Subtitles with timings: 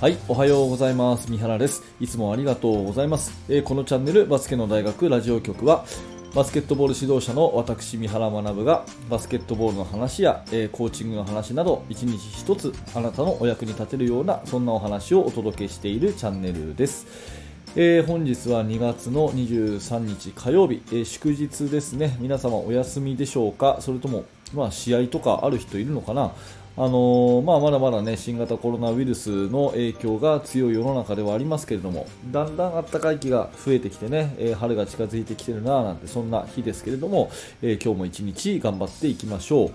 [0.00, 1.28] はい、おはようございます。
[1.28, 1.82] 三原です。
[1.98, 3.32] いつもありがとうございます。
[3.48, 5.84] えーこのチャンネルバスケの大学ラジオ局は
[6.36, 17.04] バスケットボール指導者の私三原学がバスケットボールの話や、えーコーチングの話など一日一つあなたのお役に立てるようなそんなお話をお届けしているチャンネルです。
[17.74, 22.16] えー本日は2月の23日火曜日、え祝日ですね。
[22.20, 23.78] 皆様お休みでしょうか？
[23.80, 26.30] それとも、まあ、試合とかある人いるのかな？
[26.80, 37.32] あのまあ、まだまだね新型コロナウイルスの影響が強い世の中ではありますけれどもだんだん暖かい気が増えてきてね、えー春が近づいてきてるななんてそんな日ですけれども、
[37.62, 39.70] えー今日も一日頑張っていきましょう、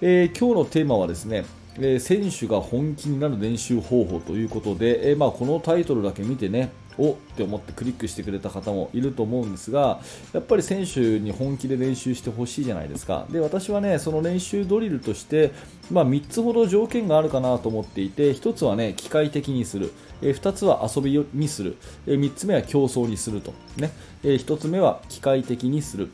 [0.00, 1.44] えー今日のテーマはですね
[1.80, 10.00] え選手が本気になる練習方法ということで、えまあ、このタイトルだけ見てねおって思ってクリックしてくれた方もいると思うんですが
[10.32, 13.26] やっぱり選手に本気で練習してほしいじゃないですか。
[13.30, 15.52] で私はねその練習ドリルとして、
[15.90, 23.90] まあ、3つほど条件があるかなと思っていて1つはね機械的にする、え2つは遊びにする、え3つ目は競争にすると、ね。
[24.22, 26.10] え1つ目は機械的にする。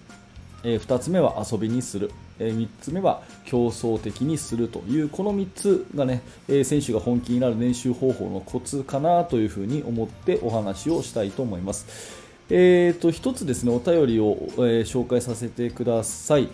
[0.65, 12.21] え2つ目は遊びにする、え3つ目は競争的にするというこの3つがね、え選手が本気になる練習方法のコツかなというふうに思ってお話をしたいと思います。
[12.51, 16.49] えー、と1つですねお便りを、えー紹介させてください。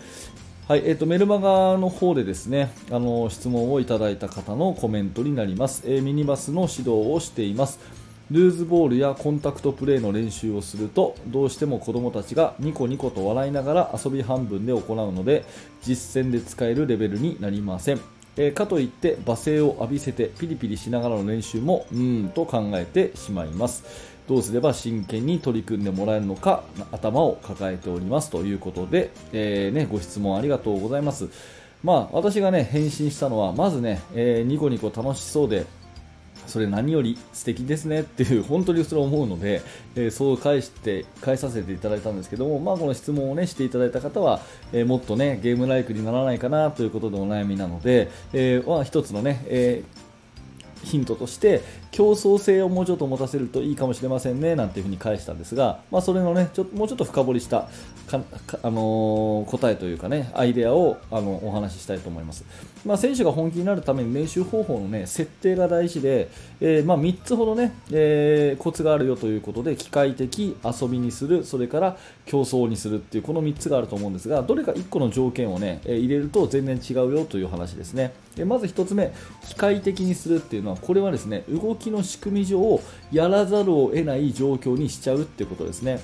[0.67, 7.79] はいえー、とメルマガの方でですねあの質問をいただいた方のコメントになります、えーミニバスの指導をしています
[8.29, 15.45] ルーズボールやコンタクトプレーの練習をするとどうしても子供たちがニコニコと笑いながら遊び半分で行うので
[15.85, 18.01] 実戦で使えるレベルになりません、
[18.35, 23.83] えーかといって罵声を浴びせてピリピリしながらの練習もうーんと考えてしまいます。
[24.27, 31.29] どうすれば真剣に取り組んでもらえるのか頭を抱えておりますということで、えーね、ご質問ありがとうございます。
[31.81, 35.65] まあ、私がね返信したのはまずね、えーニコニコ楽しそうで
[36.47, 39.61] それ何より素敵ですねっていう本当にそれは思うので、
[39.95, 44.39] えーそう返して返させていただいたんですけども、まあ、この質問を、ね、していただいた方は、
[44.71, 50.06] えーもっと、ね、ゲームライクにならないかなということでお悩みなので、えーは、一つのね、えー
[50.83, 51.61] ヒントとして
[51.91, 57.67] 競争性をもうちょっと持たせるといいかもしれませんねなんていうふうに返したんですが、まあ、それのねちょもうちょっと深掘りした
[58.07, 62.45] かかあのー答えというかねアイデアをあのお話ししたいと思います、
[62.85, 66.29] まあ、選手が本気になるために練習方法のね設定が大事で、
[66.61, 78.13] えーまあ、3つほどね、えーコツがあるよということで機械的遊びにするそれから競争にするっていうこの3つがあると思うんですがどれか1個の条件をね、えー入れると全然違うよという話ですね。
[78.35, 79.11] でまず1つ目
[79.47, 82.79] 機械的にするっていうのはこれはですね動きの仕組み上
[83.11, 85.99] やらざるを得ない状況にしちゃうってことですね。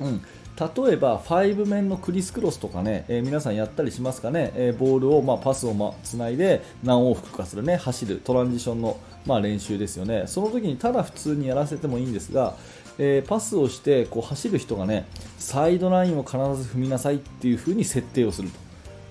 [0.00, 0.22] うん。
[0.58, 7.76] 例えば5面のクリスクロスとかね、えー皆さんやったりしますかね、えーボールを、まあ、パスを、ま、つないで何往復かするね。
[7.76, 10.24] 走るトランジションの、まあ、練習ですよね。
[10.26, 12.56] その時にただ普通にやらせてもいいんですが、
[12.98, 15.06] えーパスをしてこう走る人がね
[15.38, 18.65] サイドラインを必ず踏みなさいっていう風に設定をすると。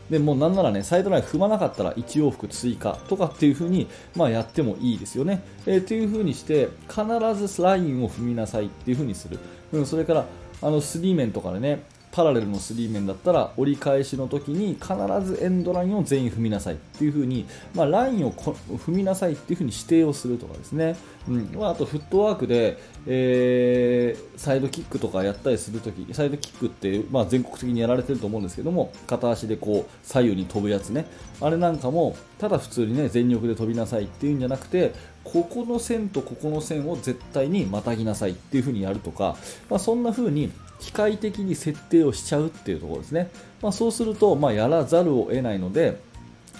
[0.09, 5.41] でもうなんならねサイドライン踏まなかったら1往復追加とかっていう風にまあやってもいいですよね。
[5.66, 7.03] えー、っていう風にして必
[7.47, 9.39] ずラインを踏みなさいっていう風にする。
[9.71, 10.25] うん、それから
[10.61, 11.83] あのスリーメンとかでね
[12.15, 20.95] パラレルのスリー面だったら折り返しの時に必ずエンドラインを全員踏みなさいっていう風にまあラインを踏みなさいっていう風に指定をするとかですね。
[21.27, 31.05] うんまあ、あとフットワークで、えーサイドキックとかやったりするときサイドキックって、まあ、全国的にやられてると思うんですけども片足でこう左右に飛ぶやつね
[31.41, 34.93] あれなんかもただ普通にね全力で飛びなさいっていうんじゃなくて
[35.23, 39.37] ここの線とここの線を絶対にまたぎなさいっていう風にやるとか、
[39.69, 43.29] まあ、そんな風に機械的に設定をしちゃうっていうところですね、
[43.61, 45.99] まあ、そうすると、まあ、やらざるを得ないので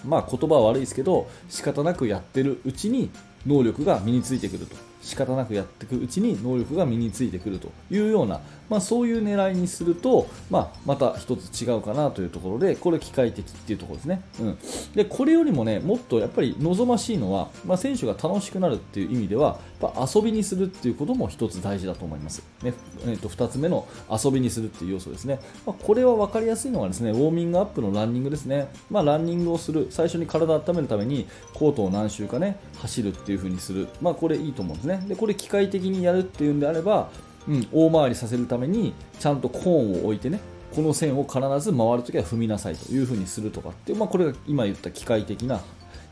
[0.05, 3.09] まあ、言葉は悪いですけど仕方なくやってるうちに
[3.45, 4.75] 能力が身についてくると。
[5.05, 14.57] 仕方なくやっていくうちに能力が身についてくるというような、まあ、そういう狙いにすると、まあ、また一つ違うかなというところでこれ機械的っていうところですね、うん、
[14.95, 22.74] でこれよりもねもっとやっぱり望ましいのは、まあ、選手が楽しくなるっていう意味ではやっぱ遊びにするっていうことも一つ大事だと思います、ね。
[23.06, 34.94] えー、と2つ目の遊びにするっていう要素ですね、ま、これは分かりやすいのがですねウォーミングアップのランニングですね、ま、ランニングをする最初に体を温めるためにコートを何周かね走るっていう風にする、まあ、これいいと思うんですね。
[34.97, 35.06] ね。
[35.07, 37.09] でこれ機械的にやるっていうんであれば、
[37.47, 40.39] うん、大回りさせるためにちゃんとコーンを置いてね
[40.74, 45.62] この線を必ず回るときは踏みなさいという風にするとかって、まあ、これが今言った機械的な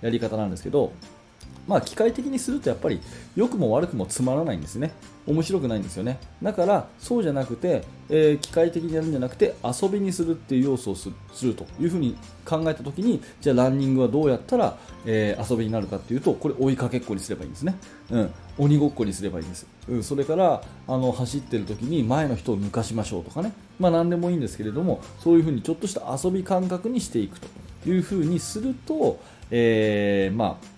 [0.02, 0.94] やり方なんですけど
[1.68, 3.00] まあ、機械的にするとやっぱり
[3.36, 4.92] 良くも悪くもつまらないんですね。
[5.26, 6.20] 面白くないんですよね。
[6.42, 17.76] だからそうじゃなくて、えー機械的にやるんじゃなくて遊びにするっていう要素をすするというふうに考えた時にじゃあランニングはどうやったら、えー遊びになるかっていうとこれ追いかけっこにすればいいんですね、
[18.12, 27.48] うん、鬼ごっこにすればいいんです、うん、それからあの走ってる時に前の人を抜かしましょうとかね、まあ、何でもいいんですけれどもそういうふうにちょっとした遊び感覚にしていくと
[27.90, 29.20] いうふうにすると、
[29.50, 30.73] えー、まあ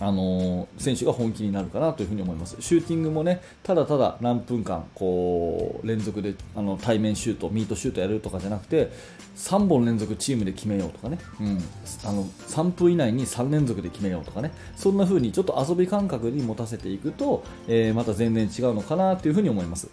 [0.00, 2.56] あの選手が本気になるかなというふに思います。
[2.60, 8.90] シューティングもねただただ何分間こう連続であの対面シュートミートシュートやるとかじゃなくて
[9.36, 11.58] 3本連続チームで決めようとかね、うん、
[12.04, 19.88] あの3分以内に3連続で決めようとかねそんな風にちょっと遊び感覚に持たせていくと、えー、また全然違うのかなというふに思います。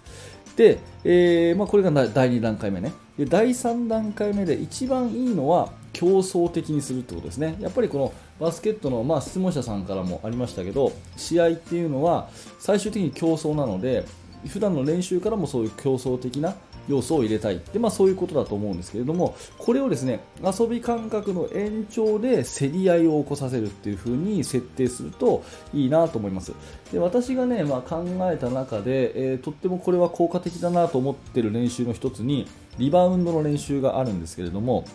[0.55, 7.57] で、えー、まあ、これが第2段階目ねで第3段階目で一番いいのは競争的にするってことですね。
[7.59, 12.29] やっぱりこのバスケットの、まあ、質問者さんからもありましたけど試合っていうのは
[12.59, 14.05] 最終的に競争なので
[14.47, 16.55] 普段の練習からもそういう競争的な
[16.87, 17.59] 要素を入れたい。
[17.73, 26.53] で、まあ、そういうことだと思うんですけれどもこれをですね遊び感覚の延長で競り合いを起こさせるっていう風に設定するといいなと思います。
[26.93, 32.47] で私がね、まあ、考えた中で、えー、とってもこれは効果的だなと思ってる練習の一つに
[32.77, 34.85] リバウンドの練習があるんですけれども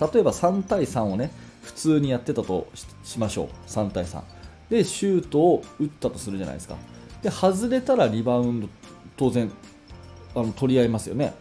[0.00, 1.30] 例えば3対3をね
[1.62, 2.68] 普通にやってたと
[3.02, 3.48] しましょう。
[3.66, 4.22] 3対3
[4.70, 6.76] でシュートを打ったとするじゃないですか。
[7.22, 8.68] で外れたらリバウンド
[9.16, 9.50] 当然
[10.34, 11.34] あの取り合いますよね。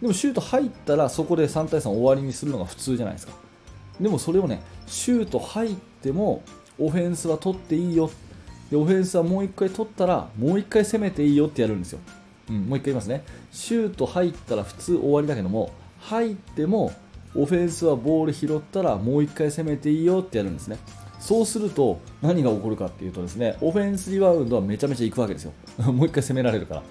[0.00, 3.32] でもシュート入ったらそこで3対3終わりにするのが普通じゃないですか。
[4.00, 6.42] でもそれをねシュート入っても
[6.78, 8.10] オフェンスは取っていいよ。
[8.70, 12.00] でオフェンスはもう1回取ったらもう1回攻めていいよってやるんですよ、
[12.50, 13.24] うん、もう1回言いますね。
[13.50, 16.92] シュート入ったら普通終わりだけども入っても
[17.34, 20.78] オフェンスはボール拾ったらもう1回攻めていいよってやるんですね。
[21.20, 25.52] そうすると何が起こるかっていうとですねオフェンスリバウンドはめちゃめちゃいくわけですよ。
[25.92, 26.82] もう1回攻められるから。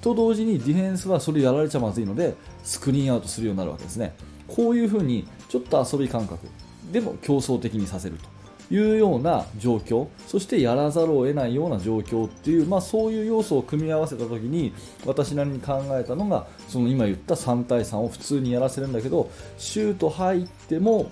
[0.00, 2.34] と同時にディフェンスはそれやられちゃまずいので
[2.64, 4.14] スクリーンアウトするようになるわけですね。
[4.48, 6.46] こういうふうにちょっと遊び感覚
[6.90, 8.39] でも競争的にさせると。
[8.70, 14.72] いうような状況そしてやらざるを得ないような状況っていう、まあ、そういう要素を組み合わせた時に
[15.04, 21.10] 私なりに考えたのがその今言った3対3を普通にやらせるんだけどシュート入っても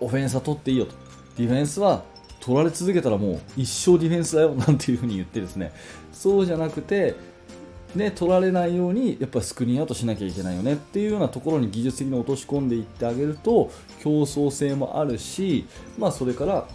[0.00, 0.94] オフェンスは取っていいよと。
[1.36, 2.02] ディフェンスは
[2.40, 5.72] 取られ続けたらもう一生ディフェンスだよなんていう風に言ってですね。
[6.12, 7.14] そうじゃなくて
[7.94, 10.74] ね、取られないようにやっぱスクリーンアウトしなきゃいけないよね。
[10.74, 13.70] っていうようなところに技術的に落とし込んでいってあげると
[14.02, 15.66] 競争性もあるし、
[15.98, 16.68] まあ、それから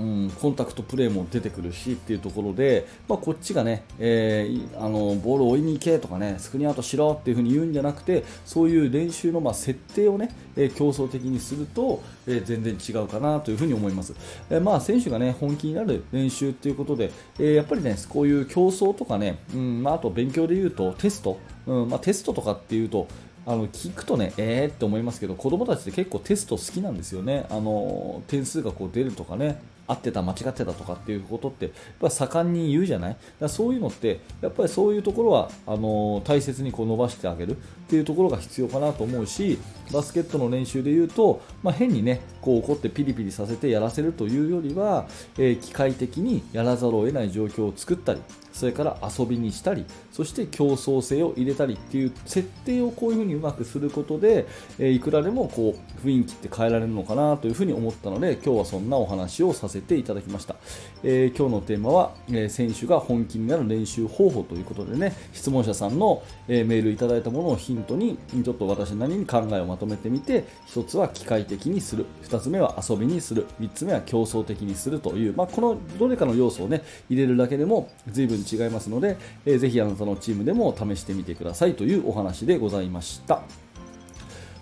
[0.00, 14.14] うん、コンタクトプレーも出てくるしっていうところで、まあ、こっちがね、えー、あのボールを追いに行けとかねスクリーンアウトしろっていう風に言うんじゃなくてそういう練習のま設定をね、えー、競争的にすると、えー、全然違うかなという風に思います、
[14.48, 23.06] え、まあ選手がね本気になる練習っていうことで、え、やっぱりねこういう競争とかね、うんまあ、あと勉強で言うとテスト、うんまあ、テストとかっていうと
[23.46, 27.46] あの聞くとね、えーって思いますけど、子供たちって結構テスト好きなんですよね。
[27.50, 33.16] あの点数がこう出るとかね、合ってた間違ってたとかっていうことってやっぱ盛んに言うじゃない？
[33.40, 37.56] だそういうのってやっぱりそういうところはあの大切にこう伸ばしてあげる。
[37.90, 39.58] っていうところが必要かなと思うし
[39.92, 48.20] バスケットの練習で言うと、まあ、変にねこう怒ってピリピリさせてやらせるというよりは、えー、機械的にやらざるを得ない状況を作ったり
[48.52, 54.46] それから遊びにしたりそして競争性を入れたりっていう設定をこういうふうにうまくすることで、
[54.78, 60.56] えー、いくらでもこう雰囲気って変えられるのかなというふうに思ったので今日はそんなお話をさせてていただきました、
[61.02, 72.06] えー、今日のテーマは、えー、選手が本気になる練習方法ということでね質問者さんの、えメールいただいたものをヒントにちょっと私なりに考えをまとめてみて1つは機械的にする。
[72.24, 73.46] 2つ目は遊びにする。
[73.60, 83.69] 3つ目は競争的にするという、まあ、このどれかの要素をね入れるだけでも随分違いますので、えー、ぜひあなたのチームでも試してみてくださいというお話でございました。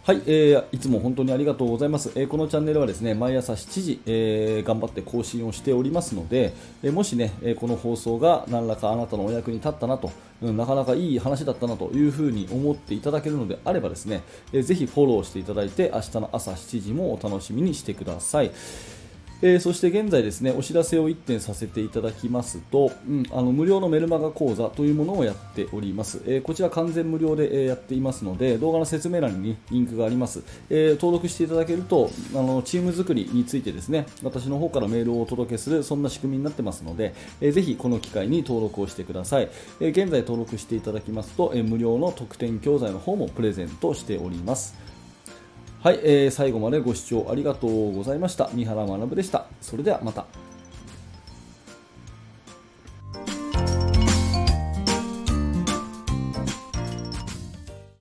[0.08, 2.12] はい、えー、いつも本当にありがとうございます。
[2.14, 10.10] えー、このチャンネルはですね、毎朝7時、えー、頑張って更新をしておりますので、えー、もしね、えこの放送が何らかあなたのお役に立ったなと、
[10.40, 14.22] うん、なかなかいい話だったなというふうに思っていただけるのであればですね、
[14.54, 18.50] えー、ぜひフォローしていただいて、明日の朝7時もお楽しみにしてください。
[19.40, 39.48] えー、そして現在ですねお知らせを1点させていただきますと、うん、あの無料のメルマガ講座というものをやっております、えー、こちら完全無料で、えやっていますので動画の説明欄に、リンクがあります、えー、登録していただけるとあのチーム作りについてですね私の方からメールをお届けするそんな仕組みになってますので、えー、ぜひこの機会に登録をしてください、
[39.80, 44.97] え現在登録していただきますと、え無料の特典教材の方もプレゼントしております。
[45.80, 48.50] はい、えー、最後までご視聴ありがとうございました。
[48.52, 49.46] 三原学でした。
[49.60, 50.26] それではまた。